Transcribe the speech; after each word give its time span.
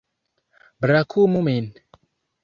Brakumu 0.81 1.43
min. 1.47 1.65